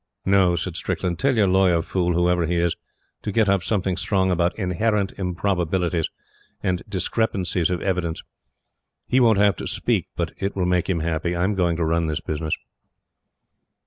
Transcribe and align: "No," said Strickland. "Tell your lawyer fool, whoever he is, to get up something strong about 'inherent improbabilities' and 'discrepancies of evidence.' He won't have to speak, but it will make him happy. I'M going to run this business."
"No," 0.25 0.55
said 0.55 0.75
Strickland. 0.75 1.19
"Tell 1.19 1.35
your 1.37 1.45
lawyer 1.45 1.83
fool, 1.83 2.13
whoever 2.15 2.47
he 2.47 2.55
is, 2.55 2.75
to 3.21 3.31
get 3.31 3.47
up 3.47 3.61
something 3.61 3.95
strong 3.95 4.31
about 4.31 4.57
'inherent 4.57 5.13
improbabilities' 5.19 6.09
and 6.63 6.81
'discrepancies 6.89 7.69
of 7.69 7.83
evidence.' 7.83 8.23
He 9.05 9.19
won't 9.19 9.37
have 9.37 9.57
to 9.57 9.67
speak, 9.67 10.07
but 10.15 10.31
it 10.39 10.55
will 10.55 10.65
make 10.65 10.89
him 10.89 11.01
happy. 11.01 11.35
I'M 11.35 11.53
going 11.53 11.75
to 11.75 11.85
run 11.85 12.07
this 12.07 12.19
business." 12.19 12.55